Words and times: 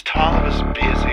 Tom 0.00 0.42
was 0.44 0.62
busy. 0.74 1.11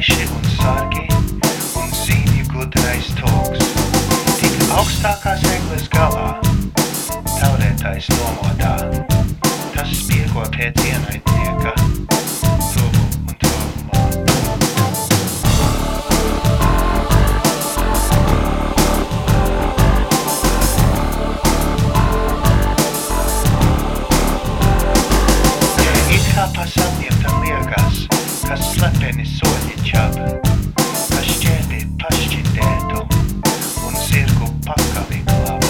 gaiši 0.00 0.26
un 0.32 0.44
sargi 0.56 1.02
un 1.76 1.90
zīmju 1.92 2.46
gudrais 2.54 3.10
tulks. 3.18 3.66
Tik 4.40 4.56
augstākās 4.78 5.44
egles 5.52 5.90
galā, 5.92 6.30
taurētais 7.26 8.08
nomodā, 8.16 8.72
tas 9.76 9.92
spiego 9.98 10.48
pēc 10.56 10.80
ienaidnieka. 10.86 11.39
Slepeni 28.80 29.26
soļi 29.28 29.74
ķap, 29.84 30.14
kas 30.78 31.26
šķēpi 31.34 31.80
pašķitētu 32.00 33.02
un 33.84 33.98
zirgu 34.06 34.48
pakavi 34.64 35.20
glab. 35.26 35.66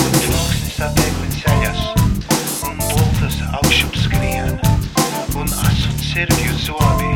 Un 0.00 0.16
troksnis 0.16 0.78
apēkli 0.86 1.28
ceļas, 1.42 1.82
un 2.70 2.80
bultas 2.86 3.36
augšup 3.60 4.00
skrien, 4.06 4.56
un 5.36 5.52
asu 5.68 5.92
cirvju 6.00 6.56
zobi, 6.64 7.11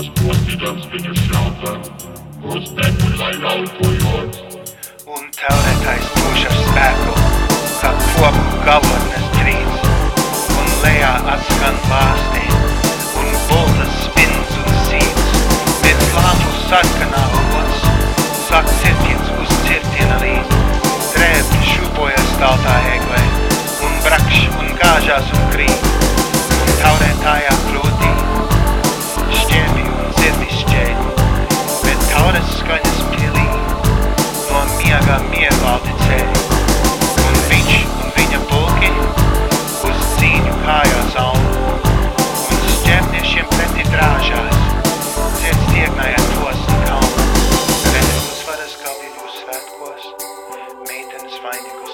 kas 0.00 0.08
godīgams 0.16 0.84
viņu 0.88 1.14
šauta, 1.18 1.72
uz 2.48 2.68
degli 2.76 3.10
lai 3.20 3.32
raukojots. 3.42 4.38
un 5.12 5.26
taurētais 5.36 6.06
pūš 6.14 6.44
ar 6.48 6.54
spēku, 6.60 7.16
kā 7.80 7.90
koku 8.14 8.62
galotnes 8.64 9.26
trīc, 9.34 9.84
un 10.54 10.70
lejā 10.84 11.10
atskan 11.34 11.76
lāsti, 11.90 12.46
un 13.20 13.28
bultas 13.50 14.00
spins 14.06 14.56
un 14.62 14.80
sīts, 14.86 15.36
pēc 15.82 16.08
lāpu 16.16 16.56
sarkanā 16.62 17.22
uguns, 17.42 17.84
sāk 18.46 18.72
cirtiens 18.80 19.32
uz 19.36 19.54
cirtiena 19.68 20.20
rīt, 20.24 20.58
drēbni 21.10 21.72
šūpojas 21.74 22.36
tautā 22.40 22.80
eglē, 22.96 23.24
un 23.84 24.00
brakš 24.06 24.44
un 24.56 24.76
gāžās 24.80 25.34
un 25.36 25.48
krīt, 25.52 25.90
un 26.56 26.76
taurētājā 26.80 27.49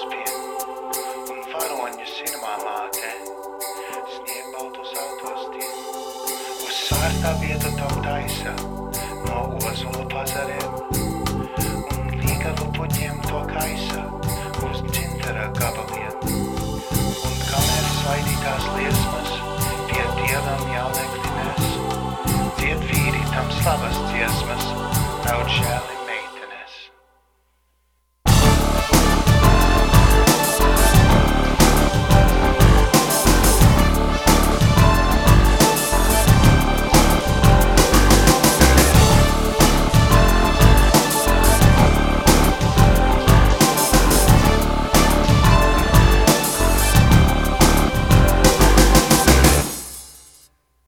pie, 0.09 0.23
un 1.31 1.41
varoņu 1.51 2.05
sirmā 2.09 2.53
māte, 2.63 3.09
sniegbaltus 4.13 4.93
autos 5.01 5.43
tie, 5.53 5.69
uz 6.65 6.79
svārtā 6.87 7.33
vietu 7.41 7.71
tavu 7.77 8.01
taisa, 8.05 8.53
no 9.27 9.43
ozulu 9.69 10.05
pazariem, 10.13 10.77
un 10.97 12.15
līgavu 12.23 12.69
puķiem 12.77 13.19
to 13.27 13.43
kaisa 13.51 14.05
uz 14.69 14.81
dzintara 14.89 15.49
gabaliem. 15.59 16.15
Un 16.31 17.37
kamēr 17.49 17.91
svaidītās 17.99 18.71
liesmas 18.77 19.35
pie 19.91 20.07
dievam 20.21 20.65
jaunekli 20.73 21.35
nes, 21.35 21.77
dzied 22.61 22.89
vīri 22.89 23.21
tam 23.35 23.53
slavas 23.59 24.01
dziesmas, 24.09 24.73
raud 25.27 25.55
žēli 25.59 25.96